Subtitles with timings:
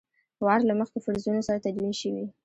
[0.45, 2.25] وار له مخکې فرضونو سره تدوین شوي.